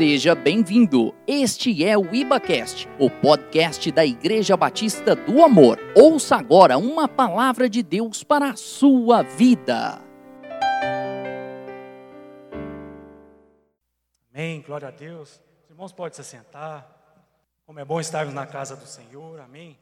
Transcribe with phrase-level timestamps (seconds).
[0.00, 1.14] Seja bem-vindo.
[1.26, 5.78] Este é o IbaCast, o podcast da Igreja Batista do Amor.
[5.94, 10.00] Ouça agora uma palavra de Deus para a sua vida.
[14.32, 15.38] Amém, glória a Deus.
[15.64, 17.28] Os irmãos podem se sentar.
[17.66, 19.78] Como é bom estarmos na casa do Senhor, amém.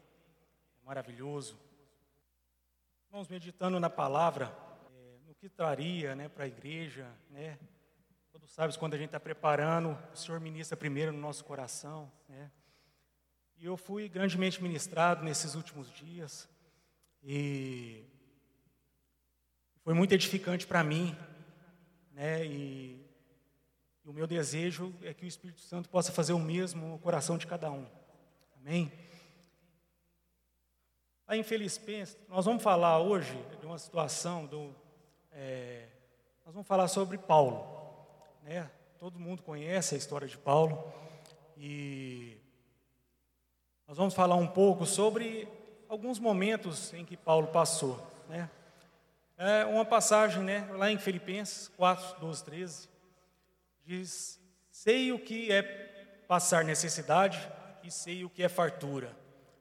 [0.82, 1.56] É maravilhoso.
[3.08, 4.52] Irmãos, meditando na palavra,
[4.92, 7.56] é, no que traria né, para a igreja, né,
[8.48, 12.10] Sabem quando a gente está preparando, o Senhor ministra primeiro no nosso coração.
[12.26, 12.50] Né?
[13.58, 16.48] E eu fui grandemente ministrado nesses últimos dias.
[17.22, 18.04] E
[19.84, 21.14] foi muito edificante para mim.
[22.10, 22.46] Né?
[22.46, 23.06] E,
[24.02, 27.36] e o meu desejo é que o Espírito Santo possa fazer o mesmo no coração
[27.36, 27.86] de cada um.
[28.56, 28.90] Amém?
[31.28, 34.74] Lá em Filipenses, nós vamos falar hoje de uma situação do.
[35.30, 35.86] É,
[36.46, 37.77] nós vamos falar sobre Paulo.
[38.48, 38.66] Né?
[38.98, 40.82] Todo mundo conhece a história de Paulo
[41.58, 42.38] e
[43.86, 45.46] nós vamos falar um pouco sobre
[45.86, 48.00] alguns momentos em que Paulo passou.
[48.26, 48.48] Né?
[49.36, 52.88] É uma passagem né, lá em Filipenses 4, 12, 13,
[53.84, 55.62] diz: Sei o que é
[56.26, 57.46] passar necessidade
[57.84, 59.14] e sei o que é fartura.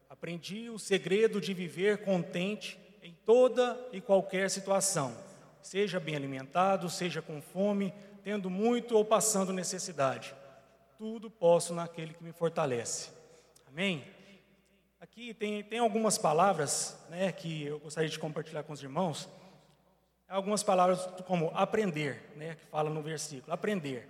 [0.09, 5.13] Aprendi o segredo de viver contente em toda e qualquer situação,
[5.61, 7.93] seja bem alimentado, seja com fome,
[8.27, 10.35] tendo muito ou passando necessidade.
[10.97, 13.09] Tudo posso naquele que me fortalece.
[13.65, 14.03] Amém?
[14.99, 19.29] Aqui tem, tem algumas palavras né, que eu gostaria de compartilhar com os irmãos.
[20.27, 23.53] Algumas palavras como aprender, né, que fala no versículo.
[23.53, 24.09] Aprender.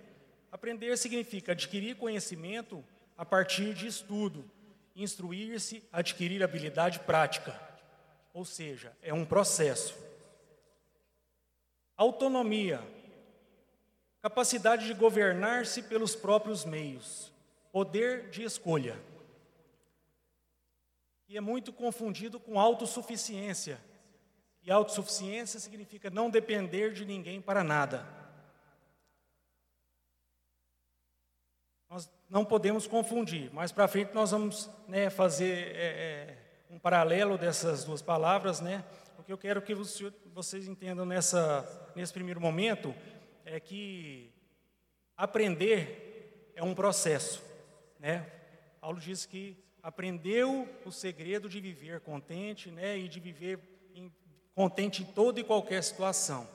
[0.50, 2.84] Aprender significa adquirir conhecimento
[3.16, 4.44] a partir de estudo,
[4.96, 7.54] instruir-se, adquirir habilidade prática.
[8.34, 9.96] Ou seja, é um processo.
[11.96, 12.97] Autonomia
[14.28, 17.32] capacidade de governar-se pelos próprios meios,
[17.72, 19.00] poder de escolha.
[21.26, 23.80] E é muito confundido com autossuficiência.
[24.62, 28.06] E autossuficiência significa não depender de ninguém para nada.
[31.88, 33.50] Nós não podemos confundir.
[33.54, 36.38] Mais para frente nós vamos né, fazer é, é,
[36.68, 38.84] um paralelo dessas duas palavras, né?
[39.18, 42.94] O que eu quero que vocês entendam nessa, nesse primeiro momento
[43.50, 44.30] é que
[45.16, 47.42] aprender é um processo,
[47.98, 48.30] né?
[48.80, 53.58] Paulo diz que aprendeu o segredo de viver contente, né, e de viver
[53.94, 54.12] em,
[54.54, 56.48] contente em toda e qualquer situação.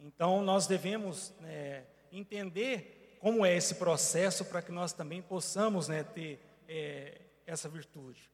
[0.00, 6.02] Então nós devemos né, entender como é esse processo para que nós também possamos né,
[6.02, 8.30] ter é, essa virtude.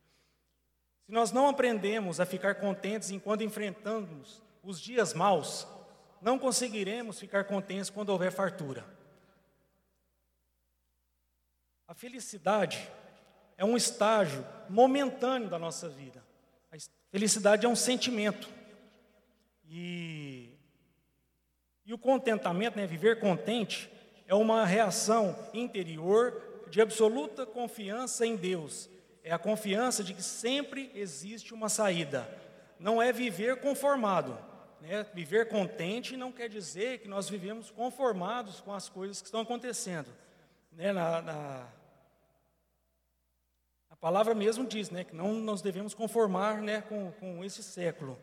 [1.05, 5.67] Se nós não aprendemos a ficar contentes enquanto enfrentamos os dias maus,
[6.21, 8.85] não conseguiremos ficar contentes quando houver fartura.
[11.87, 12.89] A felicidade
[13.57, 16.23] é um estágio momentâneo da nossa vida.
[16.71, 16.77] A
[17.11, 18.49] felicidade é um sentimento.
[19.67, 20.51] E,
[21.87, 23.91] e o contentamento, né, viver contente,
[24.27, 28.89] é uma reação interior de absoluta confiança em Deus.
[29.25, 32.29] É a confiança de que sempre existe uma saída.
[32.79, 34.39] Não é viver conformado,
[34.81, 35.07] né?
[35.15, 40.09] Viver contente não quer dizer que nós vivemos conformados com as coisas que estão acontecendo.
[40.73, 40.93] Né?
[40.93, 41.67] Na, na,
[43.91, 48.19] a palavra mesmo diz né, que não nos devemos conformar né, com, com esse século.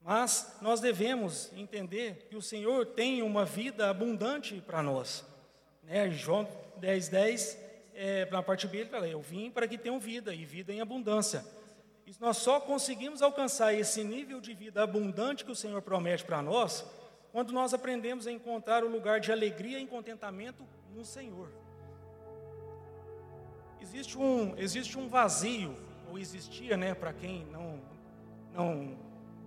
[0.00, 5.24] Mas nós devemos entender que o Senhor tem uma vida abundante para nós.
[5.82, 6.10] Né?
[6.10, 7.58] João 10, 10,
[7.94, 10.80] é, na parte B, ele fala: Eu vim para que tenham vida, e vida em
[10.80, 11.44] abundância.
[12.10, 16.42] E nós só conseguimos alcançar esse nível de vida abundante que o Senhor promete para
[16.42, 16.84] nós,
[17.30, 21.52] quando nós aprendemos a encontrar o lugar de alegria e contentamento no Senhor.
[23.80, 25.76] Existe um, existe um vazio,
[26.10, 27.80] ou existia, né, para quem não,
[28.52, 28.98] não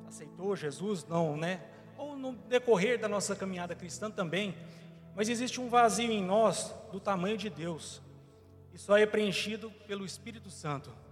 [0.07, 1.61] aceitou Jesus, não, né,
[1.97, 4.55] ou no decorrer da nossa caminhada cristã também,
[5.13, 8.01] mas existe um vazio em nós do tamanho de Deus,
[8.73, 11.02] e só é preenchido pelo Espírito Santo.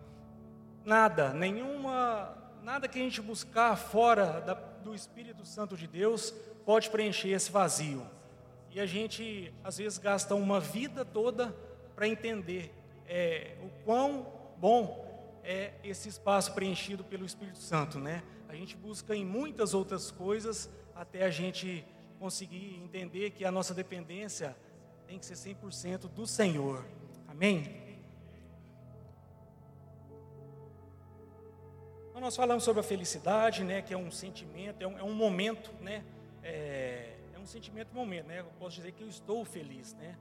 [0.83, 6.33] Nada, nenhuma, nada que a gente buscar fora da, do Espírito Santo de Deus
[6.65, 8.05] pode preencher esse vazio.
[8.71, 11.55] E a gente, às vezes, gasta uma vida toda
[11.95, 12.73] para entender
[13.07, 14.25] é, o quão
[14.57, 15.07] bom
[15.43, 18.23] é esse espaço preenchido pelo Espírito Santo, né?
[18.47, 21.85] A gente busca em muitas outras coisas até a gente
[22.19, 24.55] conseguir entender que a nossa dependência
[25.07, 26.85] tem que ser 100% do Senhor.
[27.27, 27.80] Amém?
[32.21, 35.71] Nós falamos sobre a felicidade, né, que é um sentimento, é um, é um momento,
[35.81, 36.03] né,
[36.44, 40.15] é, é, um sentimento momento, né, eu posso dizer que eu estou feliz, né,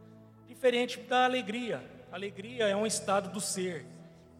[0.49, 1.85] Diferente da alegria.
[2.11, 3.85] alegria é um estado do ser,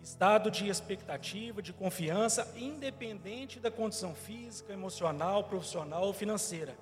[0.03, 6.75] estado de expectativa, de confiança, independente da condição física, emocional, profissional ou financeira.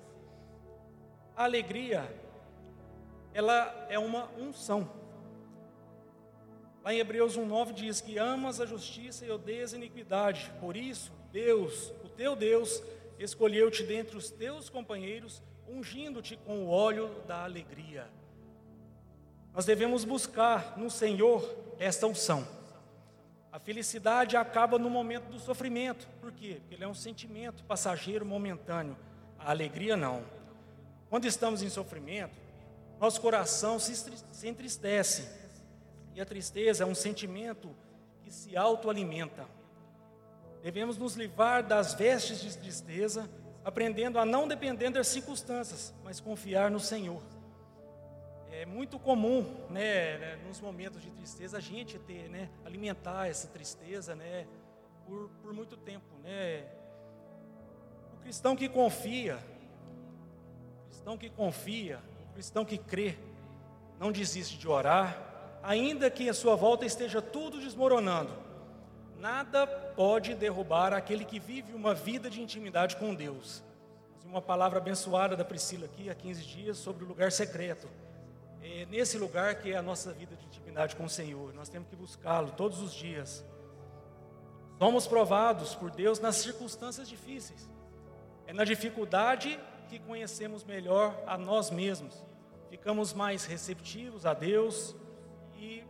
[1.35, 2.09] A alegria,
[3.33, 4.89] ela é uma unção.
[6.89, 10.51] Lá em Hebreus 1,9 diz que amas a justiça e odeias a iniquidade.
[10.59, 12.81] Por isso, Deus, o teu Deus,
[13.19, 18.07] escolheu-te dentre os teus companheiros, ungindo-te com o óleo da alegria.
[19.53, 21.47] Nós devemos buscar no Senhor
[21.77, 22.43] esta unção.
[23.51, 26.07] A felicidade acaba no momento do sofrimento.
[26.19, 26.57] Por quê?
[26.59, 28.97] Porque ele é um sentimento passageiro, momentâneo.
[29.37, 30.23] A alegria não.
[31.07, 32.35] Quando estamos em sofrimento,
[32.99, 35.37] nosso coração se entristece.
[36.19, 37.73] E a tristeza é um sentimento
[38.21, 39.47] que se autoalimenta.
[40.61, 43.29] Devemos nos livrar das vestes de tristeza,
[43.63, 47.23] aprendendo a não depender das circunstâncias, mas confiar no Senhor.
[48.51, 53.47] É muito comum, né, né, nos momentos de tristeza, a gente ter, né, alimentar essa
[53.47, 54.45] tristeza, né,
[55.05, 56.65] por, por muito tempo, né.
[58.15, 59.39] O cristão que confia,
[60.83, 63.17] o cristão que confia, o cristão que crê,
[63.97, 65.28] não desiste de orar,
[65.63, 68.31] ainda que a sua volta esteja tudo desmoronando.
[69.17, 73.63] Nada pode derrubar aquele que vive uma vida de intimidade com Deus.
[74.25, 77.87] Uma palavra abençoada da Priscila aqui há 15 dias sobre o lugar secreto
[78.61, 81.53] é nesse lugar que é a nossa vida de intimidade com o Senhor.
[81.53, 83.43] Nós temos que buscá-lo todos os dias.
[84.77, 87.69] Somos provados por Deus nas circunstâncias difíceis.
[88.45, 89.59] É na dificuldade
[89.89, 92.15] que conhecemos melhor a nós mesmos.
[92.69, 94.95] Ficamos mais receptivos a Deus
[95.59, 95.83] e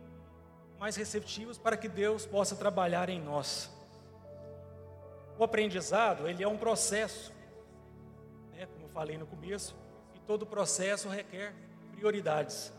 [0.78, 3.70] mais receptivos para que Deus possa trabalhar em nós.
[5.38, 7.32] O aprendizado, ele é um processo,
[8.52, 9.76] né, como eu falei no começo,
[10.14, 11.54] e todo processo requer
[11.92, 12.72] prioridades.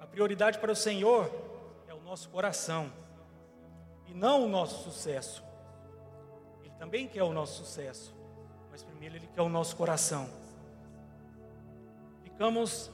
[0.00, 1.30] A prioridade para o Senhor
[1.86, 2.90] é o nosso coração
[4.06, 5.44] e não o nosso sucesso.
[6.62, 8.14] Ele também quer o nosso sucesso,
[8.70, 10.28] mas primeiro ele quer o nosso coração.
[12.24, 12.90] Ficamos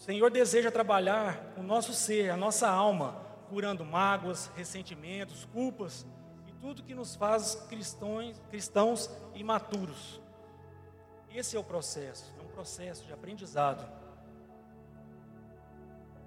[0.00, 3.20] o Senhor deseja trabalhar o nosso ser, a nossa alma,
[3.50, 6.06] curando mágoas, ressentimentos, culpas
[6.48, 10.18] e tudo que nos faz cristãos, cristãos imaturos.
[11.30, 13.86] Esse é o processo, é um processo de aprendizado.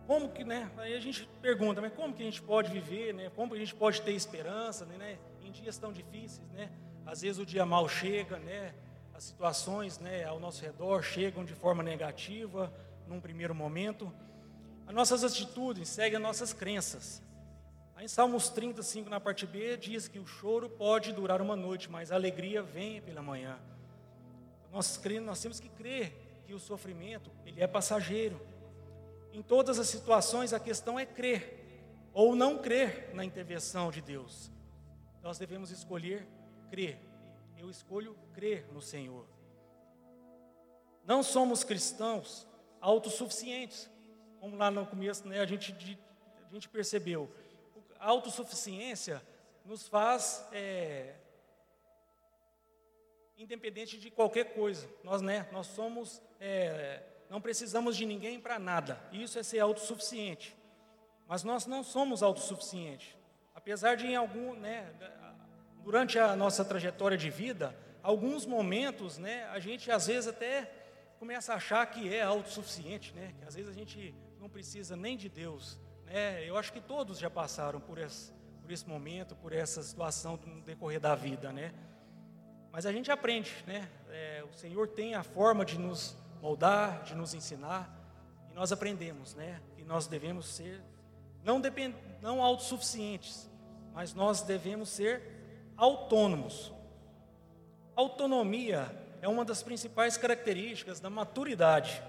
[0.06, 0.70] Como que, né?
[0.78, 3.32] Aí a gente pergunta, mas como que a gente pode viver, né?
[3.36, 5.18] Como que a gente pode ter esperança, né?
[5.42, 6.70] Em dias tão difíceis, né?
[7.08, 8.76] Às vezes o dia mal chega, né?
[9.16, 12.72] As situações, né, ao nosso redor chegam de forma negativa
[13.08, 14.12] num primeiro momento.
[14.88, 17.22] As nossas atitudes seguem as nossas crenças.
[17.96, 21.90] Aí em Salmos 35, na parte B, diz que o choro pode durar uma noite,
[21.90, 23.60] mas a alegria vem pela manhã.
[24.72, 28.42] Nós, nós temos que crer que o sofrimento ele é passageiro
[29.34, 31.60] em todas as situações, a questão é crer
[32.14, 34.52] ou não crer na intervenção de Deus.
[35.24, 36.28] Nós devemos escolher
[36.70, 37.00] crer.
[37.58, 39.26] Eu escolho crer no Senhor.
[41.04, 42.48] Não somos cristãos
[42.84, 43.90] autossuficientes,
[44.42, 45.98] como lá no começo né, a, gente,
[46.50, 47.34] a gente percebeu.
[47.98, 49.22] A autossuficiência
[49.64, 51.16] nos faz é,
[53.38, 54.90] independente de qualquer coisa.
[55.02, 59.00] Nós, né, nós somos é, não precisamos de ninguém para nada.
[59.12, 60.56] Isso é ser autossuficiente.
[61.26, 63.16] Mas nós não somos autossuficientes.
[63.56, 64.94] Apesar de em algum, né,
[65.84, 67.74] durante a nossa trajetória de vida,
[68.04, 70.83] alguns momentos, né, a gente às vezes até
[71.24, 73.34] começa a achar que é autossuficiente, né?
[73.40, 76.44] Que às vezes a gente não precisa nem de Deus, né?
[76.46, 80.60] Eu acho que todos já passaram por esse, por esse momento, por essa situação no
[80.60, 81.74] decorrer da vida, né?
[82.74, 83.90] Mas a gente aprende, né?
[84.10, 87.90] É, o Senhor tem a forma de nos moldar, de nos ensinar,
[88.52, 89.62] e nós aprendemos, né?
[89.78, 90.84] Que nós devemos ser
[91.42, 93.50] não, depend, não autossuficientes,
[93.94, 95.22] mas nós devemos ser
[95.78, 96.74] autônomos.
[97.96, 102.04] Autonomia é uma das principais características da maturidade.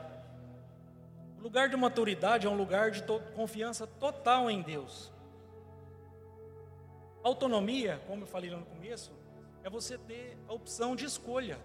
[1.38, 5.12] O lugar de maturidade é um lugar de to confiança total em Deus.
[7.22, 9.12] Autonomia, como eu falei lá no começo,
[9.62, 11.56] é você ter a opção de escolha.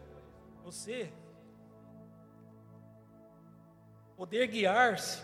[0.64, 1.12] Você
[4.16, 5.24] poder guiar-se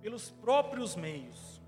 [0.00, 1.60] pelos próprios meios.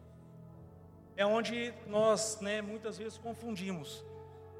[1.14, 4.02] É onde nós, né, muitas vezes confundimos.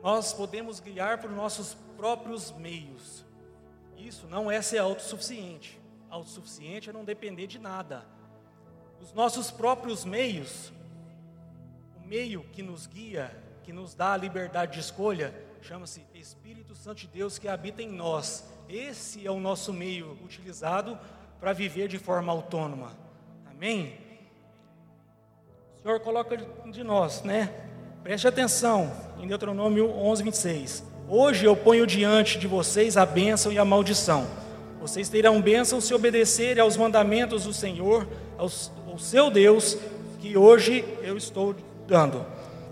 [0.03, 3.25] Nós podemos guiar por nossos próprios meios.
[3.97, 5.81] Isso não é ser autossuficiente.
[6.11, 8.05] Autossuficiente é não depender de nada.
[9.01, 10.73] Os nossos próprios meios,
[11.97, 17.01] o meio que nos guia, que nos dá a liberdade de escolha, chama-se Espírito Santo
[17.01, 18.45] de Deus que habita em nós.
[18.69, 20.99] Esse é o nosso meio utilizado
[21.41, 22.97] para viver de forma autônoma.
[23.51, 23.99] Amém?
[25.77, 27.76] O Senhor coloca de nós, né?
[28.07, 30.85] Preste atenção em Deuteronômio 11, 26.
[31.09, 34.29] Hoje eu ponho diante de vocês a bênção e a maldição.
[34.81, 38.07] Vocês terão bênção se obedecerem aos mandamentos do Senhor,
[38.39, 39.77] aos, ao seu Deus,
[40.21, 41.57] que hoje eu estou
[41.89, 42.25] dando.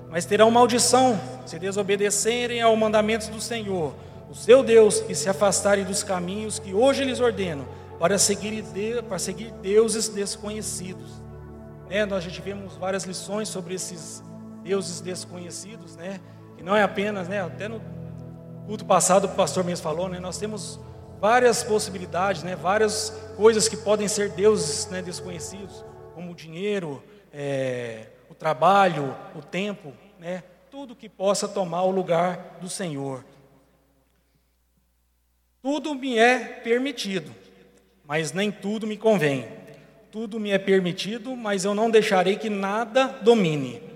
[0.09, 3.93] Mas terão maldição se desobedecerem aos mandamentos do Senhor,
[4.31, 7.67] o seu Deus, e se afastarem dos caminhos que hoje lhes ordeno,
[7.99, 8.63] para seguir,
[9.09, 11.11] para seguir deuses desconhecidos.
[11.91, 12.07] Né?
[12.07, 14.23] Nós já tivemos várias lições sobre esses
[14.65, 16.21] deuses desconhecidos, né?
[16.57, 17.43] que não é apenas, né?
[17.43, 17.81] até no
[18.67, 20.19] culto passado o pastor mesmo falou, né?
[20.19, 20.81] nós temos
[21.21, 22.57] várias possibilidades, né?
[22.57, 25.03] várias coisas que podem ser deuses né?
[25.03, 27.03] desconhecidos, como o dinheiro,
[27.33, 30.43] é, o trabalho, o tempo, né?
[30.71, 33.23] tudo que possa tomar o lugar do Senhor.
[35.63, 37.31] Tudo me é permitido,
[38.07, 39.47] mas nem tudo me convém.
[40.11, 43.94] Tudo me é permitido, mas eu não deixarei que nada domine.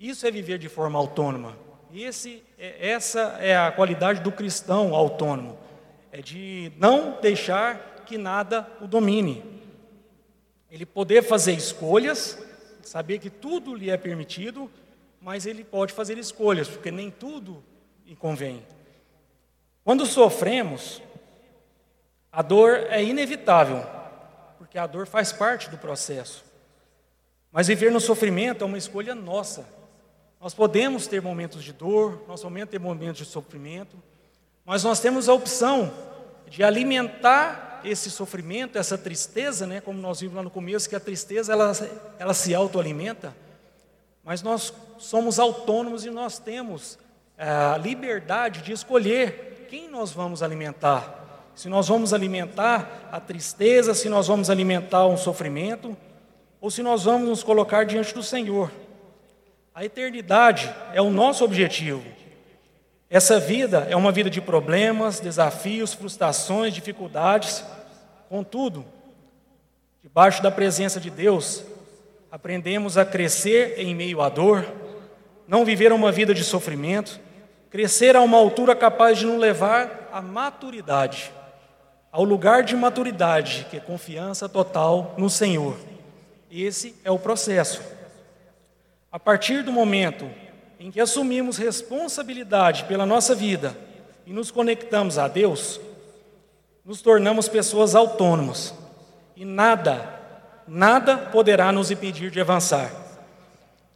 [0.00, 1.58] Isso é viver de forma autônoma.
[1.94, 5.58] Esse, é, essa é a qualidade do cristão autônomo,
[6.10, 9.44] é de não deixar que nada o domine.
[10.70, 12.38] Ele poder fazer escolhas,
[12.82, 14.70] saber que tudo lhe é permitido,
[15.20, 17.62] mas ele pode fazer escolhas, porque nem tudo
[18.06, 18.64] lhe convém.
[19.84, 21.02] Quando sofremos,
[22.32, 23.84] a dor é inevitável,
[24.56, 26.42] porque a dor faz parte do processo.
[27.52, 29.79] Mas viver no sofrimento é uma escolha nossa.
[30.40, 33.96] Nós podemos ter momentos de dor, nós podemos ter momentos de sofrimento,
[34.64, 35.92] mas nós temos a opção
[36.48, 39.80] de alimentar esse sofrimento, essa tristeza, né?
[39.80, 41.72] como nós vimos lá no começo, que a tristeza ela,
[42.18, 43.36] ela se autoalimenta,
[44.24, 46.98] mas nós somos autônomos e nós temos
[47.36, 51.50] a liberdade de escolher quem nós vamos alimentar.
[51.54, 55.94] Se nós vamos alimentar a tristeza, se nós vamos alimentar um sofrimento,
[56.60, 58.70] ou se nós vamos nos colocar diante do Senhor.
[59.72, 62.02] A eternidade é o nosso objetivo.
[63.08, 67.64] Essa vida é uma vida de problemas, desafios, frustrações, dificuldades.
[68.28, 68.84] Contudo,
[70.02, 71.62] debaixo da presença de Deus,
[72.32, 74.66] aprendemos a crescer em meio à dor,
[75.46, 77.20] não viver uma vida de sofrimento,
[77.70, 81.32] crescer a uma altura capaz de nos levar à maturidade,
[82.10, 85.76] ao lugar de maturidade, que é confiança total no Senhor.
[86.50, 87.99] Esse é o processo.
[89.12, 90.30] A partir do momento
[90.78, 93.76] em que assumimos responsabilidade pela nossa vida
[94.24, 95.80] e nos conectamos a Deus,
[96.84, 98.72] nos tornamos pessoas autônomas
[99.34, 100.20] e nada,
[100.66, 102.92] nada poderá nos impedir de avançar.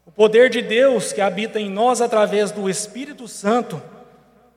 [0.05, 3.81] O poder de Deus que habita em nós através do Espírito Santo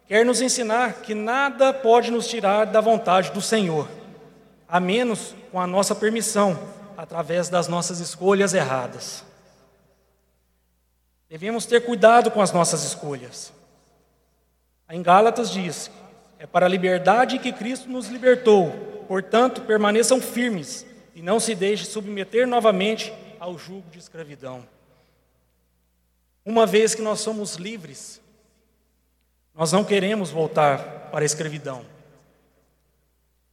[0.07, 3.87] quer nos ensinar que nada pode nos tirar da vontade do Senhor,
[4.67, 6.57] a menos com a nossa permissão,
[6.97, 9.23] através das nossas escolhas erradas.
[11.29, 13.51] Devemos ter cuidado com as nossas escolhas.
[14.89, 15.91] Em Gálatas diz:
[16.39, 18.71] é para a liberdade que Cristo nos libertou,
[19.07, 24.65] portanto, permaneçam firmes e não se deixem submeter novamente ao jugo de escravidão.
[26.45, 28.21] Uma vez que nós somos livres,
[29.53, 31.85] nós não queremos voltar para a escravidão.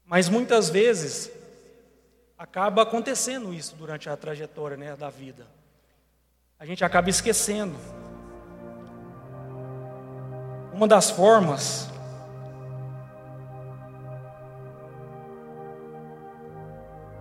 [0.07, 1.29] Mas muitas vezes
[2.39, 5.45] acaba acontecendo isso durante a trajetória né, da vida
[6.59, 7.75] a gente acaba esquecendo.
[10.73, 11.89] Uma das formas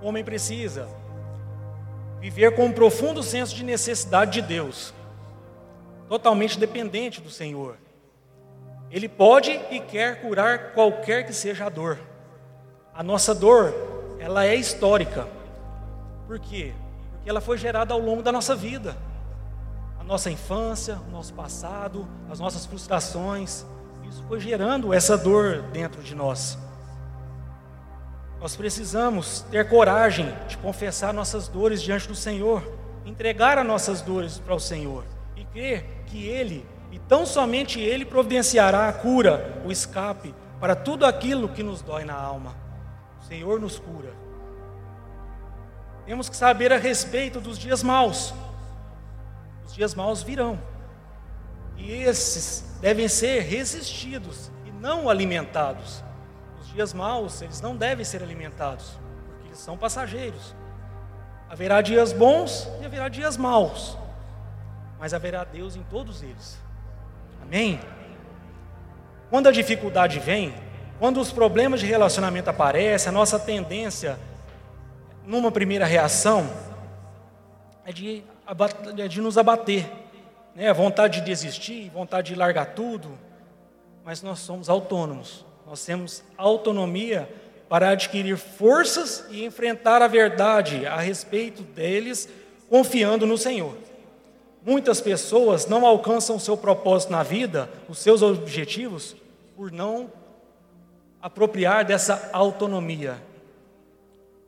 [0.02, 0.88] o homem precisa
[2.20, 4.94] viver com um profundo senso de necessidade de Deus,
[6.08, 7.78] totalmente dependente do Senhor.
[8.90, 12.00] Ele pode e quer curar qualquer que seja a dor.
[12.94, 13.74] A nossa dor,
[14.20, 15.28] ela é histórica.
[16.28, 16.74] Por quê?
[17.12, 18.96] Porque ela foi gerada ao longo da nossa vida
[20.04, 23.66] a nossa infância, o nosso passado, as nossas frustrações.
[24.08, 26.58] Isso foi gerando essa dor dentro de nós.
[28.40, 32.62] Nós precisamos ter coragem de confessar nossas dores diante do Senhor,
[33.06, 35.06] entregar as nossas dores para o Senhor
[35.38, 41.06] e crer que Ele, e tão somente Ele, providenciará a cura, o escape para tudo
[41.06, 42.54] aquilo que nos dói na alma.
[43.22, 44.14] O Senhor nos cura.
[46.06, 48.34] Temos que saber a respeito dos dias maus,
[49.74, 50.60] dias maus virão.
[51.78, 56.04] E esses devem ser resistidos e não alimentados.
[56.62, 60.56] Os dias maus, eles não devem ser alimentados, porque eles são passageiros.
[61.50, 63.98] Haverá dias bons e haverá dias maus,
[65.00, 66.58] mas haverá Deus em todos eles.
[67.42, 67.80] Amém?
[69.30, 70.54] Quando a dificuldade vem,
[71.00, 74.18] quando os problemas de relacionamento aparecem, a nossa tendência
[75.26, 76.50] numa primeira reação,
[77.86, 78.24] é de,
[79.10, 79.90] de nos abater,
[80.56, 80.72] né?
[80.74, 83.18] vontade de desistir, vontade de largar tudo,
[84.04, 87.30] mas nós somos autônomos, nós temos autonomia
[87.70, 92.30] para adquirir forças e enfrentar a verdade a respeito deles,
[92.70, 93.76] confiando no Senhor.
[94.66, 99.16] Muitas pessoas não alcançam seu propósito na vida, os seus objetivos,
[99.56, 100.12] por não
[101.22, 103.18] apropriar dessa autonomia.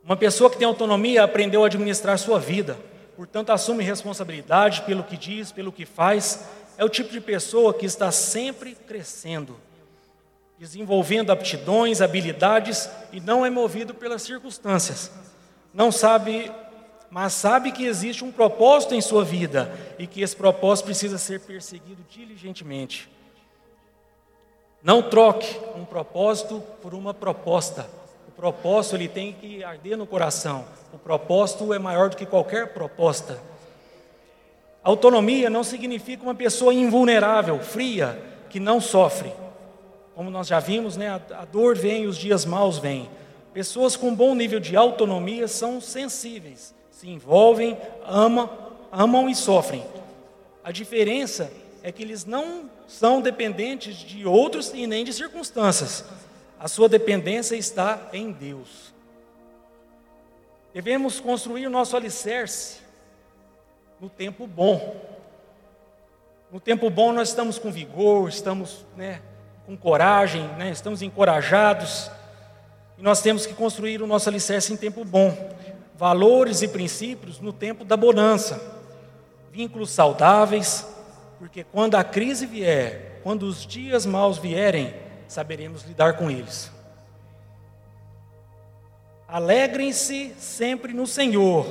[0.04, 2.78] Uma pessoa que tem autonomia aprendeu a administrar sua vida,
[3.16, 6.46] portanto, assume responsabilidade pelo que diz, pelo que faz.
[6.76, 9.56] É o tipo de pessoa que está sempre crescendo,
[10.58, 15.10] desenvolvendo aptidões, habilidades e não é movido pelas circunstâncias.
[15.72, 16.52] Não sabe,
[17.10, 21.40] mas sabe que existe um propósito em sua vida e que esse propósito precisa ser
[21.40, 23.10] perseguido diligentemente.
[24.82, 27.88] Não troque um propósito por uma proposta.
[28.36, 30.66] Propósito ele tem que arder no coração.
[30.92, 33.40] O propósito é maior do que qualquer proposta.
[34.84, 39.32] Autonomia não significa uma pessoa invulnerável, fria, que não sofre.
[40.14, 43.08] Como nós já vimos, né, a dor vem, os dias maus vêm.
[43.52, 47.76] Pessoas com bom nível de autonomia são sensíveis, se envolvem,
[48.06, 48.50] amam,
[48.92, 49.82] amam e sofrem.
[50.62, 51.50] A diferença
[51.82, 56.04] é que eles não são dependentes de outros e nem de circunstâncias.
[56.66, 58.92] A sua dependência está em Deus.
[60.74, 62.78] Devemos construir o nosso alicerce
[64.00, 65.00] no tempo bom.
[66.50, 69.22] No tempo bom nós estamos com vigor, estamos né,
[69.64, 72.10] com coragem, né, estamos encorajados.
[72.98, 75.56] E nós temos que construir o nosso alicerce em tempo bom.
[75.94, 78.60] Valores e princípios no tempo da bonança.
[79.52, 80.84] Vínculos saudáveis,
[81.38, 86.70] porque quando a crise vier, quando os dias maus vierem, saberemos lidar com eles.
[89.28, 91.66] Alegrem-se sempre no Senhor.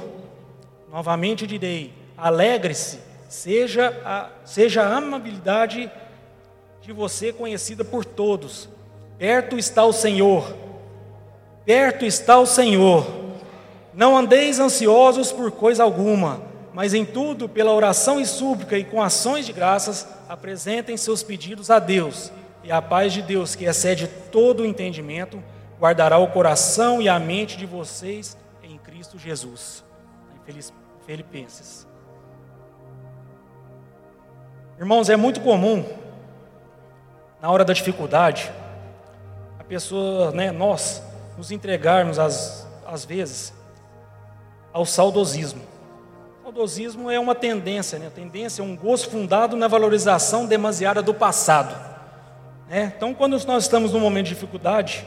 [0.90, 5.92] Novamente direi: alegre-se, seja a, seja a amabilidade
[6.82, 8.70] de você conhecida por todos.
[9.18, 10.56] Perto está o Senhor,
[11.66, 13.06] perto está o Senhor.
[13.94, 19.02] Não andeis ansiosos por coisa alguma mas em tudo, pela oração e súplica e com
[19.02, 22.34] ações de graças, apresentem seus pedidos a Deus.
[22.66, 25.42] E a paz de Deus, que excede todo o entendimento,
[25.80, 29.86] guardará o coração e a mente de vocês em Cristo Jesus.
[30.48, 30.60] Em
[31.06, 31.88] Filipenses.
[34.80, 35.86] Irmãos, é muito comum,
[37.40, 38.52] na hora da dificuldade,
[39.60, 41.04] a pessoa, né, nós,
[41.38, 43.54] nos entregarmos, às, às vezes,
[44.74, 45.62] ao saudosismo
[46.56, 48.08] saudosismo é uma tendência, né?
[48.08, 51.95] A tendência é um gosto fundado na valorização demasiada do passado.
[52.68, 52.94] Né?
[52.96, 55.06] Então, quando nós estamos num momento de dificuldade,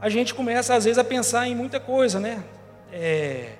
[0.00, 2.42] a gente começa às vezes a pensar em muita coisa, né?
[2.92, 3.52] É...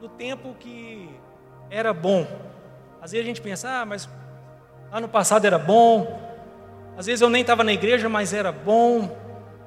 [0.00, 1.08] No tempo que
[1.70, 2.26] era bom,
[3.00, 4.08] às vezes a gente pensa, ah, mas
[4.92, 6.20] ano passado era bom,
[6.96, 9.16] às vezes eu nem estava na igreja, mas era bom,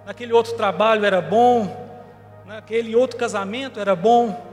[0.06, 1.90] naquele outro trabalho era bom,
[2.46, 4.50] naquele outro casamento era bom.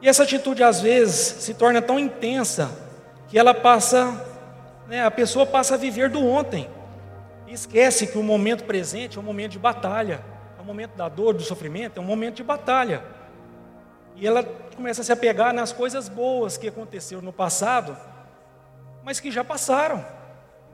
[0.00, 2.91] E essa atitude às vezes se torna tão intensa
[3.32, 4.22] que ela passa,
[4.86, 6.68] né, a pessoa passa a viver do ontem.
[7.48, 10.22] Esquece que o momento presente é um momento de batalha,
[10.58, 13.02] é um momento da dor, do sofrimento, é um momento de batalha.
[14.16, 14.44] E ela
[14.76, 17.96] começa a se apegar nas coisas boas que aconteceram no passado,
[19.02, 20.04] mas que já passaram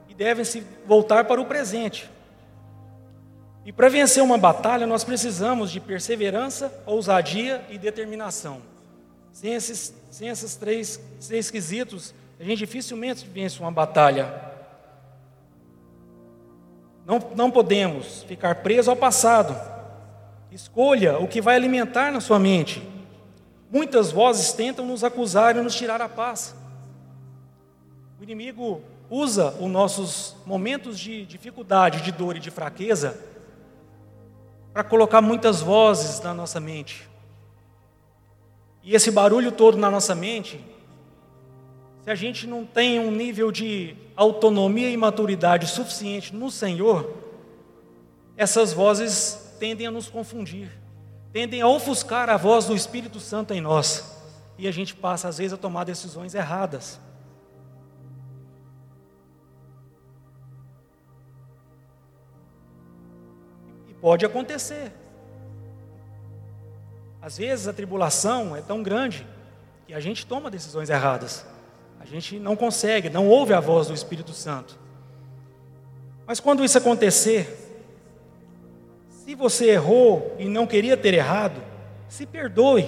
[0.09, 2.11] e devem se voltar para o presente.
[3.63, 8.61] E para vencer uma batalha, nós precisamos de perseverança, ousadia e determinação.
[9.31, 14.33] Sem esses, sem esses três, três quesitos, a gente dificilmente vence uma batalha.
[17.05, 19.55] Não, não podemos ficar presos ao passado.
[20.51, 22.81] Escolha o que vai alimentar na sua mente.
[23.69, 26.55] Muitas vozes tentam nos acusar e nos tirar a paz.
[28.19, 33.19] O inimigo usa os nossos momentos de dificuldade, de dor e de fraqueza
[34.73, 37.09] para colocar muitas vozes na nossa mente.
[38.83, 40.63] E esse barulho todo na nossa mente,
[42.03, 47.15] se a gente não tem um nível de autonomia e maturidade suficiente no Senhor,
[48.37, 50.71] essas vozes tendem a nos confundir,
[51.33, 54.17] tendem a ofuscar a voz do Espírito Santo em nós,
[54.57, 56.99] e a gente passa às vezes a tomar decisões erradas.
[63.89, 64.93] E pode acontecer.
[67.21, 69.27] Às vezes a tribulação é tão grande
[69.85, 71.45] que a gente toma decisões erradas.
[71.99, 74.79] A gente não consegue, não ouve a voz do Espírito Santo.
[76.25, 77.55] Mas quando isso acontecer,
[79.29, 81.61] Se você errou e não queria ter errado,
[82.07, 82.83] se perdoe.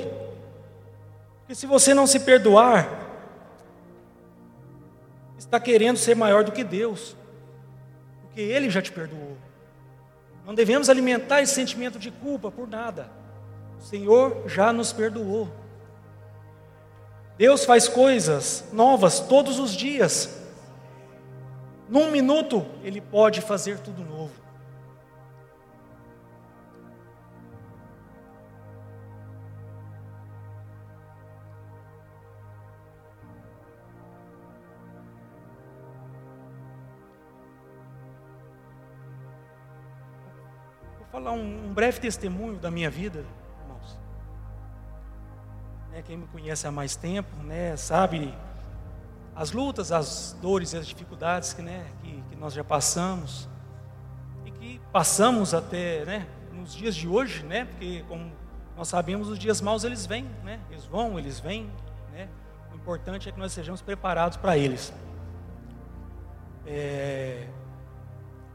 [1.39, 2.89] Porque se você não se perdoar,
[5.37, 7.15] está querendo ser maior do que Deus,
[8.23, 9.37] porque Ele já te perdoou.
[10.43, 13.11] Não devemos alimentar esse sentimento de culpa por nada.
[13.79, 15.47] O Senhor já nos perdoou.
[17.37, 20.41] Deus faz coisas novas todos os dias.
[21.89, 24.31] Num minuto, Ele pode fazer tudo novo.
[40.97, 43.25] Vou falar um, um breve testemunho da minha vida
[46.01, 48.33] né, quem me conhece há mais tempo, né, sabe
[49.35, 53.47] as lutas, as dores e as dificuldades que, né, que, que nós já passamos
[54.45, 58.31] e que passamos até né, nos dias de hoje, né, porque como
[58.75, 61.69] nós sabemos os dias maus eles vêm, né, eles vão, eles vêm,
[62.11, 62.27] né,
[62.71, 64.91] o importante é que nós sejamos preparados para eles.
[66.65, 67.47] É,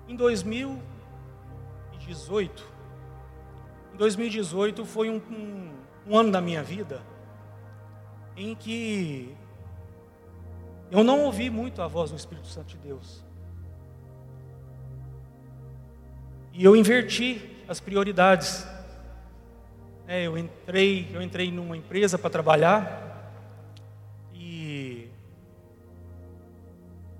[0.09, 2.67] em 2018,
[3.95, 5.71] em 2018 foi um, um,
[6.09, 7.03] um ano da minha vida
[8.37, 9.35] em que
[10.91, 13.25] eu não ouvi muito a voz do Espírito Santo de Deus.
[16.53, 18.67] E eu inverti as prioridades.
[20.07, 23.33] É, eu entrei, eu entrei numa empresa para trabalhar
[24.33, 25.09] e,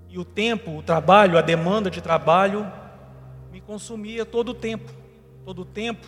[0.09, 2.71] e o tempo, o trabalho, a demanda de trabalho
[3.51, 4.89] me consumia todo o tempo,
[5.43, 6.07] todo o tempo,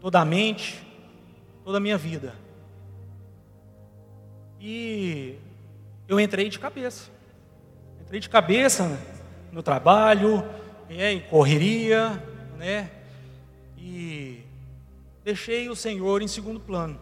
[0.00, 0.84] toda a mente,
[1.64, 2.34] toda a minha vida.
[4.60, 5.38] E
[6.06, 7.10] eu entrei de cabeça.
[8.02, 8.98] Entrei de cabeça
[9.52, 10.44] no trabalho,
[10.88, 12.22] é, em correria,
[12.56, 12.90] né?
[13.76, 14.42] E
[15.24, 16.98] deixei o Senhor em segundo plano.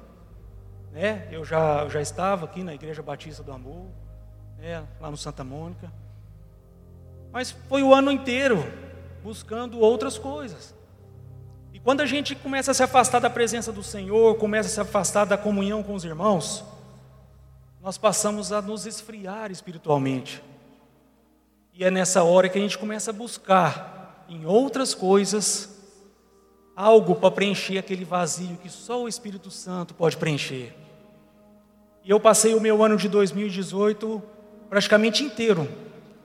[0.93, 1.29] Né?
[1.31, 3.87] Eu, já, já estava aqui na Igreja Batista do Amor,
[4.59, 4.85] né?
[5.01, 5.93] lá no Santa Mônica.
[7.33, 8.65] Mas foi o ano inteiro
[9.23, 10.75] buscando outras coisas.
[11.73, 14.81] E quando a gente começa a se afastar da presença do Senhor, começa a se
[14.81, 16.65] afastar da comunhão com os irmãos,
[17.87, 20.43] nós passamos a nos esfriar espiritualmente.
[21.73, 25.73] E é nessa hora que a gente começa a buscar em outras coisas
[26.75, 30.75] algo para preencher aquele vazio que só o Espírito Santo pode preencher.
[32.03, 34.21] E eu passei o meu ano de 2018
[34.69, 35.69] praticamente inteiro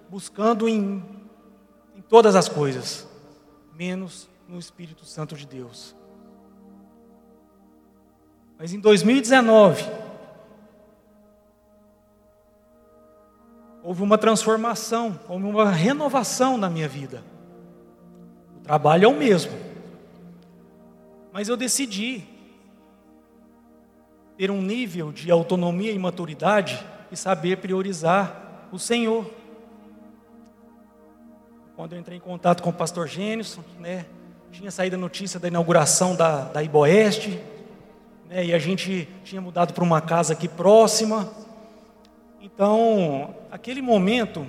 [0.10, 1.06] buscando em,
[1.96, 3.08] em todas as coisas,
[3.78, 5.96] menos no Espírito Santo de Deus.
[8.58, 10.11] Mas em 2019,
[13.84, 17.24] houve uma transformação, houve uma renovação na minha vida.
[18.58, 19.52] O trabalho é o mesmo,
[21.32, 22.24] mas eu decidi
[24.38, 29.30] ter um nível de autonomia e maturidade e saber priorizar o Senhor.
[31.76, 34.06] Quando eu entrei em contato com o pastor Gênison, né,
[34.52, 37.42] tinha saído a notícia da inauguração da, da Iboeste,
[38.30, 41.32] né, e a gente tinha mudado para uma casa aqui próxima,
[42.42, 44.48] então, aquele momento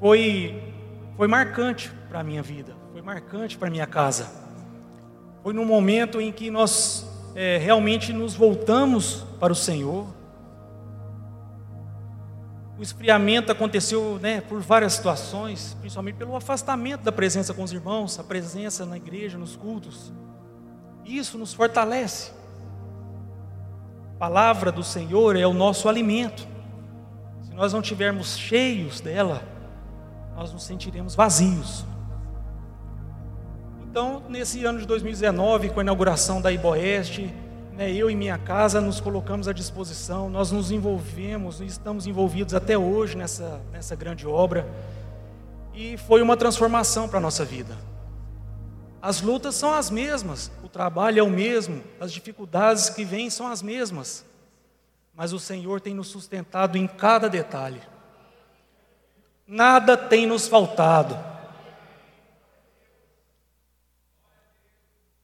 [0.00, 0.72] foi,
[1.14, 4.32] foi marcante para a minha vida, foi marcante para a minha casa.
[5.42, 10.06] Foi no momento em que nós é, realmente nos voltamos para o Senhor.
[12.78, 18.18] O esfriamento aconteceu né, por várias situações, principalmente pelo afastamento da presença com os irmãos,
[18.18, 20.10] a presença na igreja, nos cultos.
[21.04, 22.32] Isso nos fortalece.
[24.14, 26.55] A palavra do Senhor é o nosso alimento
[27.56, 29.42] nós não tivermos cheios dela,
[30.36, 31.86] nós nos sentiremos vazios.
[33.82, 37.34] Então, nesse ano de 2019, com a inauguração da Iboeste,
[37.72, 42.76] né, eu e minha casa nos colocamos à disposição, nós nos envolvemos, estamos envolvidos até
[42.76, 44.68] hoje nessa, nessa grande obra,
[45.72, 47.74] e foi uma transformação para a nossa vida.
[49.00, 53.46] As lutas são as mesmas, o trabalho é o mesmo, as dificuldades que vêm são
[53.46, 54.26] as mesmas,
[55.16, 57.80] mas o Senhor tem nos sustentado em cada detalhe.
[59.46, 61.18] Nada tem nos faltado.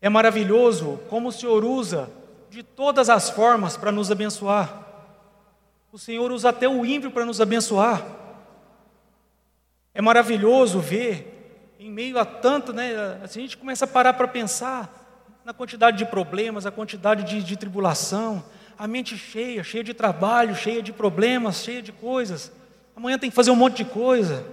[0.01, 2.11] É maravilhoso como o Senhor usa
[2.49, 4.83] de todas as formas para nos abençoar.
[5.93, 8.03] O Senhor usa até o ímpio para nos abençoar.
[9.93, 13.21] É maravilhoso ver, em meio a tanto, né?
[13.23, 14.91] A gente começa a parar para pensar
[15.45, 18.43] na quantidade de problemas, a quantidade de, de tribulação,
[18.83, 22.51] a mente cheia, cheia de trabalho, cheia de problemas, cheia de coisas.
[22.97, 24.45] Amanhã tem que fazer um monte de coisa.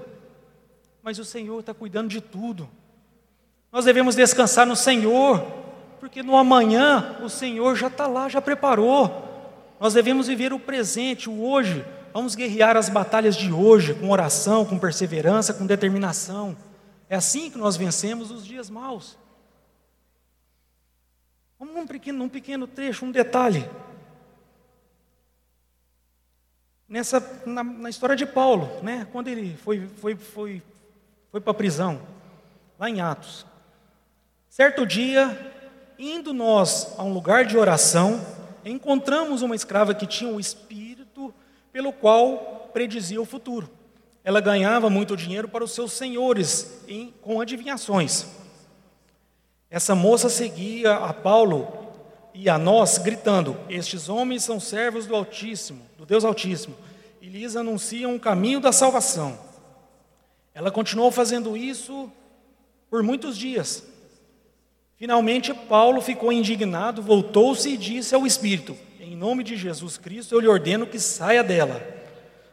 [1.02, 2.70] Mas o Senhor está cuidando de tudo.
[3.72, 5.44] Nós devemos descansar no Senhor,
[6.00, 9.74] porque no amanhã o Senhor já está lá, já preparou.
[9.80, 11.84] Nós devemos viver o presente, o hoje.
[12.14, 16.56] Vamos guerrear as batalhas de hoje com oração, com perseverança, com determinação.
[17.10, 19.18] É assim que nós vencemos os dias maus.
[21.58, 23.68] Vamos num pequeno, pequeno trecho, um detalhe.
[26.90, 30.64] Nessa, na, na, história de Paulo, né, quando ele foi, foi, foi,
[31.32, 32.02] foi para a prisão,
[32.80, 33.46] lá em Atos.
[34.50, 35.54] Certo dia,
[36.00, 38.20] indo nós a um lugar de oração,
[38.66, 41.32] encontramos uma escrava que tinha um espírito
[41.72, 43.70] pelo qual predizia o futuro.
[44.24, 48.26] Ela ganhava muito dinheiro para os seus senhores em, com adivinhações.
[49.70, 51.79] Essa moça seguia a Paulo
[52.34, 56.76] e a nós, gritando: Estes homens são servos do Altíssimo, do Deus Altíssimo,
[57.22, 59.38] e lhes anunciam o caminho da salvação.
[60.54, 62.12] Ela continuou fazendo isso
[62.90, 63.84] por muitos dias.
[64.98, 70.40] Finalmente, Paulo ficou indignado, voltou-se e disse ao Espírito: Em nome de Jesus Cristo, eu
[70.40, 71.82] lhe ordeno que saia dela.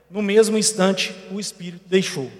[0.08, 2.30] No mesmo instante, o Espírito deixou.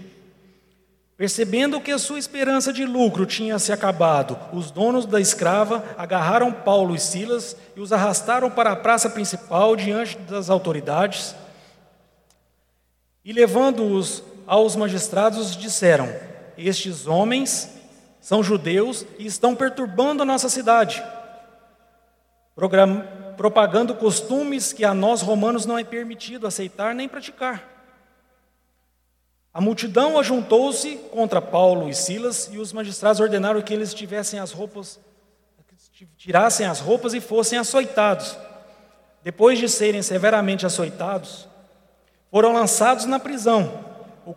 [1.17, 6.53] Percebendo que a sua esperança de lucro tinha se acabado, os donos da escrava agarraram
[6.53, 11.35] Paulo e Silas e os arrastaram para a praça principal diante das autoridades.
[13.25, 16.15] E levando-os aos magistrados, disseram:
[16.57, 17.71] Estes homens
[18.21, 21.03] são judeus e estão perturbando a nossa cidade,
[23.39, 27.76] propagando costumes que a nós romanos não é permitido aceitar nem praticar.
[29.57, 34.53] A multidão ajuntou-se contra Paulo e Silas e os magistrados ordenaram que eles tivessem as
[34.53, 35.01] roupas,
[36.19, 38.37] tirassem as roupas e fossem açoitados.
[39.25, 41.49] Depois de serem severamente açoitados,
[42.31, 43.83] foram lançados na prisão
[44.27, 44.35] o,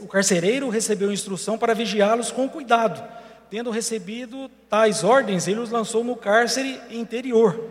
[0.00, 3.06] o carcereiro recebeu instrução para vigiá-los com cuidado.
[3.48, 7.62] Tendo recebido tais ordens, ele os lançou no cárcere interior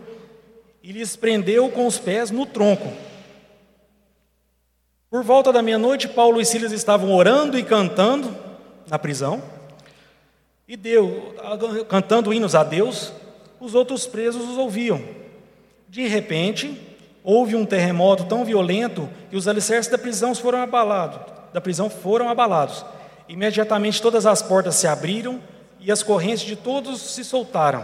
[0.82, 2.90] e lhes prendeu com os pés no tronco.
[5.10, 8.36] Por volta da meia-noite, Paulo e Silas estavam orando e cantando
[8.86, 9.42] na prisão,
[10.66, 11.34] e deu,
[11.88, 13.10] cantando hinos a Deus,
[13.58, 15.02] os outros presos os ouviam.
[15.88, 16.78] De repente,
[17.24, 21.20] houve um terremoto tão violento que os alicerces da prisão foram abalados,
[21.54, 22.84] da prisão foram abalados.
[23.26, 25.40] Imediatamente todas as portas se abriram
[25.80, 27.82] e as correntes de todos se soltaram.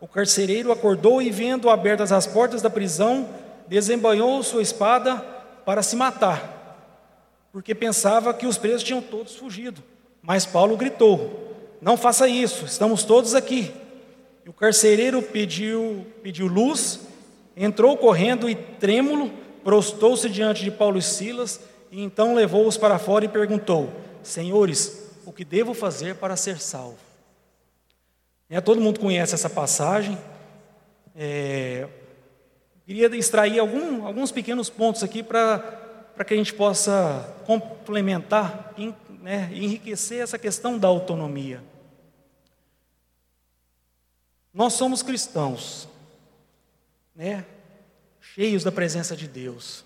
[0.00, 3.28] O carcereiro acordou e, vendo abertas as portas da prisão,
[3.66, 5.34] desembanhou sua espada
[5.66, 6.80] para se matar,
[7.52, 9.82] porque pensava que os presos tinham todos fugido.
[10.22, 13.70] Mas Paulo gritou: Não faça isso, estamos todos aqui.
[14.46, 17.00] E o carcereiro pediu, pediu luz
[17.56, 19.30] Entrou correndo e trêmulo,
[19.64, 21.58] prostou-se diante de Paulo e Silas,
[21.90, 23.90] e então levou-os para fora e perguntou:
[24.22, 26.98] Senhores, o que devo fazer para ser salvo?
[28.50, 30.18] É, todo mundo conhece essa passagem.
[31.16, 31.88] É,
[32.86, 38.72] queria extrair algum, alguns pequenos pontos aqui para que a gente possa complementar,
[39.20, 41.60] né, enriquecer essa questão da autonomia.
[44.54, 45.88] Nós somos cristãos,
[47.14, 47.44] né,
[48.20, 49.84] cheios da presença de Deus.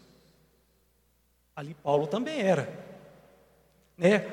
[1.57, 2.71] Ali Paulo também era.
[3.97, 4.31] Né?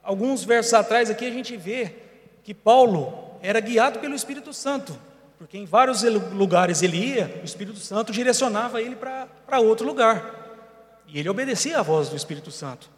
[0.00, 1.96] Alguns versos atrás aqui a gente vê
[2.44, 4.96] que Paulo era guiado pelo Espírito Santo,
[5.40, 11.02] porque em vários lugares ele ia, o Espírito Santo direcionava ele para outro lugar.
[11.06, 12.90] E ele obedecia à voz do Espírito Santo.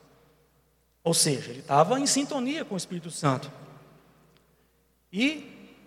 [1.04, 3.48] Ou seja, ele estava em sintonia com o Espírito Santo.
[5.12, 5.78] E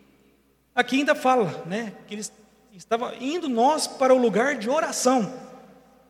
[0.74, 2.32] aqui ainda fala, né, que eles
[2.72, 5.38] estava indo nós para o lugar de oração.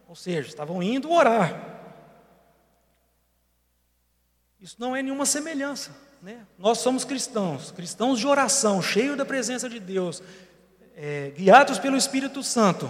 [0.08, 1.60] Ou seja, estavam indo orar.
[4.62, 6.05] Isso não é nenhuma semelhança.
[6.26, 6.40] Né?
[6.58, 10.24] Nós somos cristãos, cristãos de oração, cheios da presença de Deus,
[10.98, 12.90] é, guiados pelo Espírito Santo.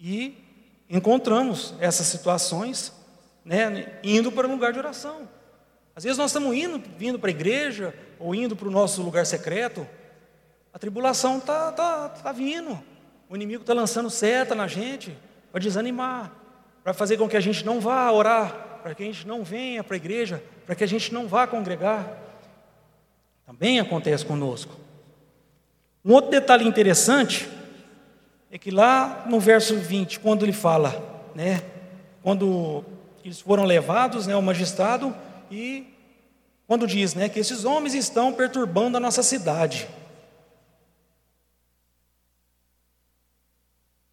[0.00, 0.38] E
[0.88, 2.94] encontramos essas situações
[3.44, 5.28] né, indo para um lugar de oração.
[5.94, 9.26] Às vezes nós estamos indo, vindo para a igreja, ou indo para o nosso lugar
[9.26, 9.86] secreto,
[10.72, 12.82] a tribulação está tá, tá vindo.
[13.28, 15.14] O inimigo está lançando seta na gente
[15.52, 16.32] para desanimar,
[16.82, 19.84] para fazer com que a gente não vá orar, para que a gente não venha
[19.84, 22.18] para a igreja, para que a gente não vá congregar.
[23.46, 24.74] Também acontece conosco.
[26.04, 27.48] Um outro detalhe interessante
[28.50, 31.62] é que lá no verso 20, quando ele fala, né,
[32.22, 32.84] quando
[33.24, 35.14] eles foram levados né, ao magistrado
[35.50, 35.86] e
[36.66, 39.88] quando diz né, que esses homens estão perturbando a nossa cidade.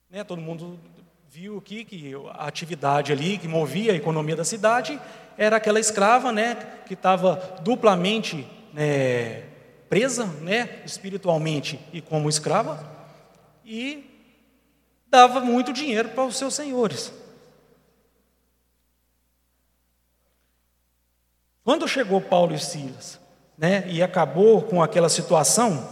[0.10, 0.80] Né, todo mundo
[1.30, 5.00] viu que a atividade ali que movia a economia da cidade
[5.38, 9.42] era aquela escrava, né, que estava duplamente né,
[9.90, 12.84] presa, né, espiritualmente e como escrava,
[13.66, 14.10] e
[15.08, 17.14] dava muito dinheiro para os seus senhores.
[21.64, 23.20] Quando chegou Paulo e Silas,
[23.58, 25.88] né, e acabou com aquela situação,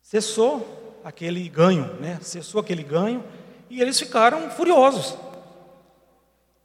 [0.00, 2.18] cessou aquele ganho, né?
[2.22, 3.24] Cessou aquele ganho
[3.68, 5.16] e eles ficaram furiosos.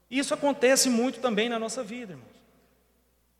[0.09, 2.37] Isso acontece muito também na nossa vida, irmãos.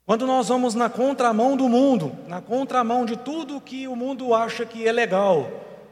[0.06, 4.66] Quando nós vamos na contramão do mundo, na contramão de tudo que o mundo acha
[4.66, 5.50] que é legal,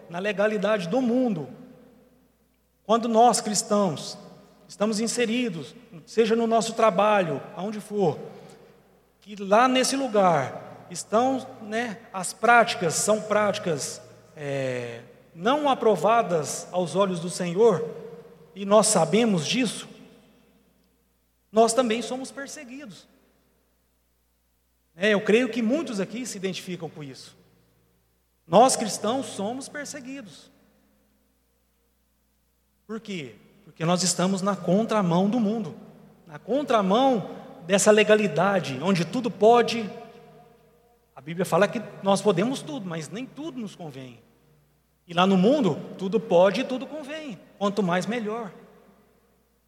[0.10, 1.50] na legalidade do mundo,
[2.86, 4.18] quando nós cristãos
[4.68, 8.18] estamos inseridos, seja no nosso trabalho, aonde for,
[9.20, 14.02] que lá nesse lugar estão, né, as práticas são práticas
[14.36, 15.02] é,
[15.34, 17.88] não aprovadas aos olhos do Senhor,
[18.56, 19.88] e nós sabemos disso,
[21.52, 23.08] nós também somos perseguidos.
[24.96, 27.36] É, eu creio que muitos aqui se identificam com isso.
[28.48, 30.50] Nós cristãos somos perseguidos.
[32.88, 33.36] Por quê?
[33.66, 35.76] Porque nós estamos na contramão do mundo,
[36.28, 37.30] na contramão
[37.66, 39.90] dessa legalidade, onde tudo pode.
[41.26, 44.20] Bíblia fala que nós podemos tudo, mas nem tudo nos convém.
[45.08, 47.40] E lá no mundo, tudo pode e tudo convém.
[47.58, 48.54] Quanto mais, melhor.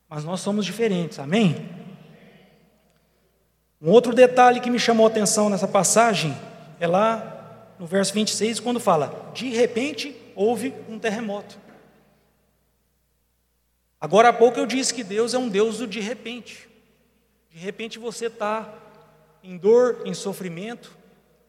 [0.08, 1.68] Mas nós somos diferentes, amém?
[3.82, 6.38] Um outro detalhe que me chamou a atenção nessa passagem
[6.80, 11.58] é lá no verso 26, quando fala: De repente houve um terremoto.
[14.00, 16.70] Agora há pouco eu disse que Deus é um Deus do de repente.
[17.50, 18.72] De repente você está
[19.44, 20.96] em dor, em sofrimento,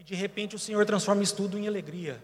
[0.08, 2.18] de repente o Senhor transforma isso tudo em alegria.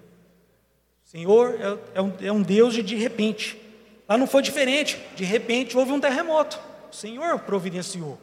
[1.05, 3.61] Senhor é, é, um, é um Deus de de repente.
[4.09, 4.99] Lá não foi diferente.
[5.15, 6.59] De repente houve um terremoto.
[6.91, 8.19] O Senhor providenciou.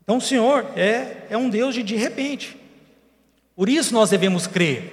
[0.00, 2.56] Então o Senhor é, é um Deus de de repente.
[3.56, 4.92] Por isso nós devemos crer.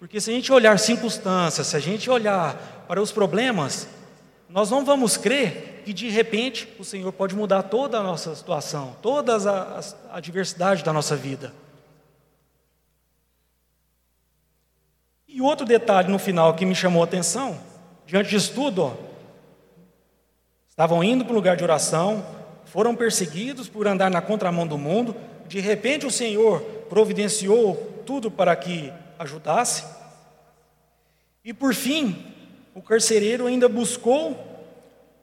[0.00, 3.86] Porque se a gente olhar circunstâncias, se a gente olhar para os problemas,
[4.48, 8.96] nós não vamos crer que de repente o Senhor pode mudar toda a nossa situação,
[9.00, 11.61] toda a, a, a diversidade da nossa vida.
[15.32, 17.58] E outro detalhe no final que me chamou a atenção,
[18.04, 18.94] diante disso tudo,
[20.68, 22.22] estavam indo para um lugar de oração,
[22.66, 25.16] foram perseguidos por andar na contramão do mundo,
[25.48, 29.84] de repente o Senhor providenciou tudo para que ajudasse,
[31.42, 32.26] e por fim,
[32.74, 34.36] o carcereiro ainda buscou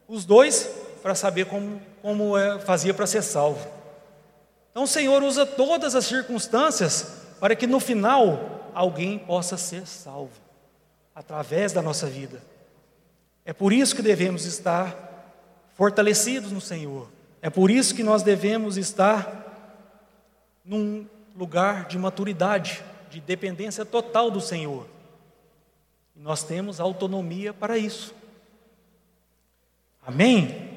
[0.08, 0.68] os dois
[1.04, 3.66] para saber como, como é, fazia para ser salvo.
[4.72, 10.40] Então o Senhor usa todas as circunstâncias para que no final alguém possa ser salvo
[11.14, 12.42] através da nossa vida.
[13.44, 14.96] É por isso que devemos estar
[15.74, 17.10] fortalecidos no Senhor.
[17.42, 19.46] É por isso que nós devemos estar
[20.64, 24.86] num lugar de maturidade, de dependência total do Senhor.
[26.16, 28.14] E nós temos autonomia para isso.
[30.06, 30.69] Amém?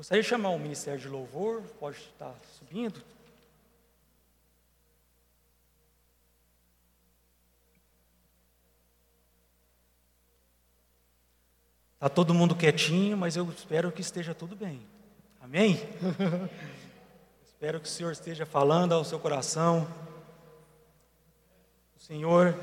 [0.00, 3.02] Gostaria de chamar o Ministério de Louvor, pode estar subindo.
[11.96, 14.80] Está todo mundo quietinho, mas eu espero que esteja tudo bem.
[15.38, 15.78] Amém?
[17.44, 19.86] espero que o Senhor esteja falando ao seu coração.
[21.94, 22.58] O Senhor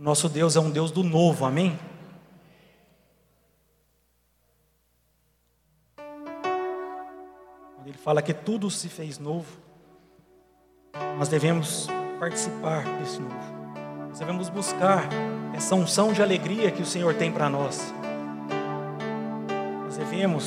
[0.00, 1.78] O nosso Deus é um Deus do novo, amém?
[5.94, 9.58] Quando ele fala que tudo se fez novo,
[11.18, 11.86] nós devemos
[12.18, 13.36] participar desse novo.
[14.08, 15.06] Nós devemos buscar
[15.54, 17.92] essa unção de alegria que o Senhor tem para nós.
[19.84, 20.46] Nós devemos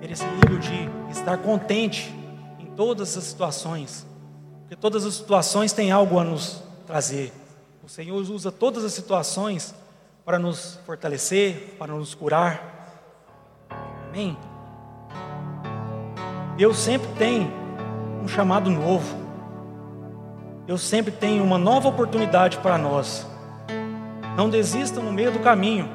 [0.00, 2.14] ter esse nível de estar contente
[2.58, 4.06] em todas as situações,
[4.60, 7.39] porque todas as situações têm algo a nos trazer.
[7.90, 9.74] Senhor usa todas as situações
[10.24, 12.94] para nos fortalecer, para nos curar.
[14.08, 14.38] Amém?
[16.56, 17.52] Deus sempre tem
[18.22, 19.16] um chamado novo.
[20.68, 23.26] Deus sempre tem uma nova oportunidade para nós.
[24.36, 25.88] Não desista no meio do caminho.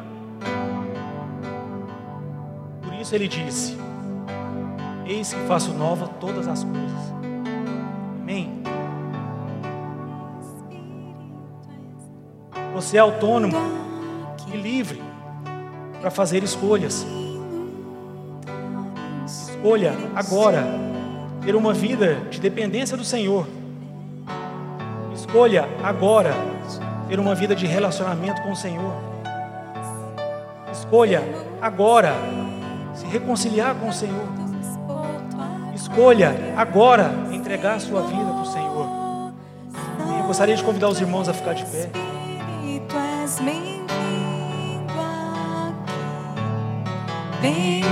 [2.83, 3.77] Por isso ele disse:
[5.05, 7.14] Eis que faço nova todas as coisas.
[12.75, 13.55] Você é autônomo
[14.53, 15.01] e livre
[16.01, 17.07] para fazer escolhas.
[19.25, 20.61] Escolha agora
[21.45, 23.47] ter uma vida de dependência do Senhor.
[25.13, 26.33] Escolha agora
[27.07, 28.93] ter uma vida de relacionamento com o Senhor.
[30.69, 31.23] Escolha
[31.61, 32.13] agora
[32.93, 34.27] se reconciliar com o Senhor.
[35.73, 39.33] Escolha agora entregar a sua vida para o Senhor.
[40.19, 42.14] Eu gostaria de convidar os irmãos a ficar de pé.
[43.35, 44.93] És bem-vindo
[45.67, 45.91] aqui.
[47.41, 47.83] Vem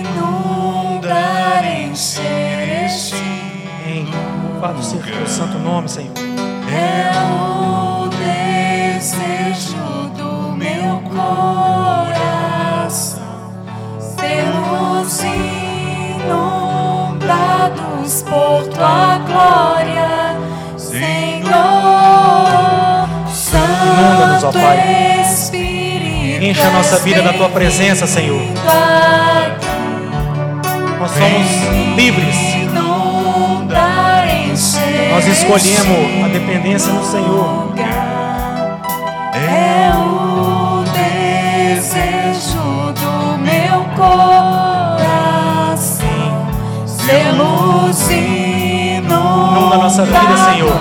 [0.00, 3.22] inundar, encher este
[3.86, 4.04] Em
[4.50, 6.12] louvado seja teu santo nome, Senhor.
[6.68, 9.76] é o desejo
[10.16, 12.42] do meu coração.
[14.00, 15.22] Sermos
[17.04, 19.67] inundados por tua glória,
[24.48, 24.78] ó Pai.
[26.40, 28.40] Enche a nossa vida da tua presença, Senhor.
[30.98, 31.48] Nós somos
[31.96, 32.36] livres.
[35.10, 37.72] Nós escolhemos a dependência no Senhor.
[39.34, 45.08] É o desejo do meu coração.
[46.86, 48.08] Sermos
[49.58, 50.72] Inunda a nossa vida, Senhor.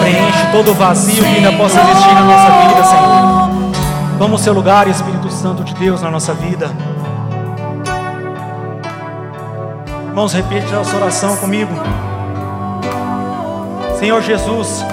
[0.00, 4.18] Preenche todo o vazio que ainda possa existir na nossa vida, Senhor.
[4.18, 6.70] Toma o seu lugar, Espírito Santo de Deus, na nossa vida.
[10.08, 11.72] Irmãos, repete essa oração comigo.
[13.98, 14.84] Senhor Jesus,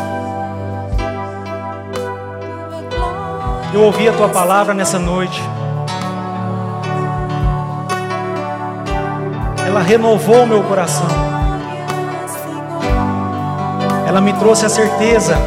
[3.74, 5.44] eu ouvi a tua palavra nessa noite.
[9.68, 11.39] Ela renovou meu coração.
[14.10, 15.38] Ela me trouxe a certeza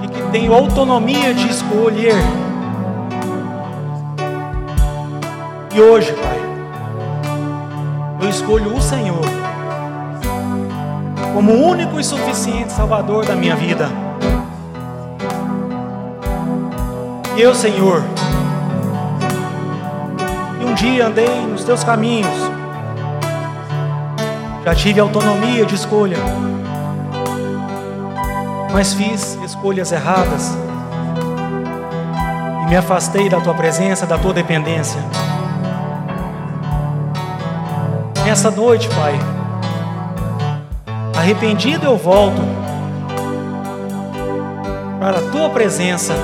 [0.00, 2.14] de que tenho autonomia de escolher.
[5.74, 6.38] E hoje, Pai,
[8.20, 9.24] eu escolho o Senhor
[11.34, 13.88] como único e suficiente Salvador da minha vida.
[17.36, 18.04] Eu, Senhor,
[20.60, 22.61] que um dia andei nos teus caminhos,
[24.64, 26.18] já tive autonomia de escolha,
[28.72, 30.56] mas fiz escolhas erradas
[32.62, 35.00] e me afastei da tua presença, da tua dependência.
[38.24, 39.18] Nessa noite, Pai,
[41.18, 42.40] arrependido eu volto
[45.00, 46.14] para a tua presença,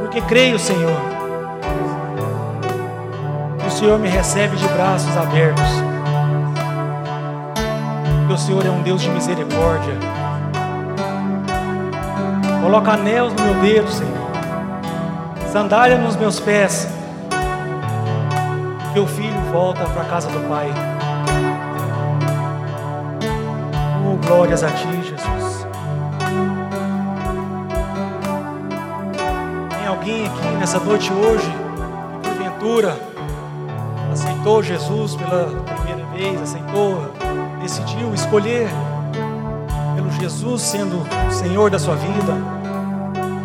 [0.00, 1.00] porque creio, Senhor,
[3.58, 5.89] que o Senhor me recebe de braços abertos,
[8.30, 9.94] que o Senhor é um Deus de misericórdia.
[12.62, 14.30] Coloca anéis no meu dedo, Senhor,
[15.50, 16.86] sandália nos meus pés,
[18.96, 20.68] o filho volta para a casa do Pai.
[24.06, 25.66] Oh, glórias a Ti, Jesus.
[29.76, 31.50] Tem alguém aqui nessa noite hoje
[32.22, 32.96] porventura
[34.12, 37.10] aceitou Jesus pela primeira vez, aceitou,
[37.70, 38.68] decidiu escolher
[39.94, 42.34] pelo Jesus sendo o Senhor da sua vida?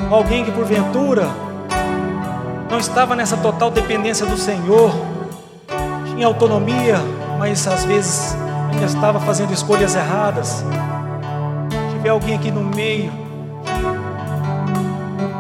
[0.10, 1.30] Alguém que porventura
[2.68, 4.92] não estava nessa total dependência do Senhor,
[6.08, 6.96] tinha autonomia,
[7.38, 8.36] mas às vezes
[8.72, 10.66] ainda estava fazendo escolhas erradas.
[11.70, 13.12] Se tiver alguém aqui no meio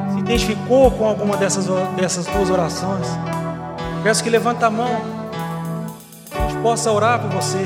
[0.06, 1.66] que se identificou com alguma dessas,
[1.96, 3.08] dessas duas orações,
[4.04, 5.02] peço que levante a mão,
[6.30, 7.66] que a gente possa orar por você.